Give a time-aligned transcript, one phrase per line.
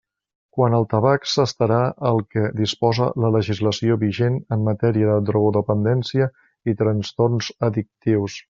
[0.59, 6.33] Quant al tabac s'estarà al que disposa la legislació vigent en matèria de drogodependència
[6.73, 8.39] i trastorns addictius.